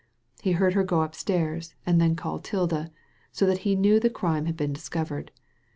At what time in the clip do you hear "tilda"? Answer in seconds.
2.39-2.89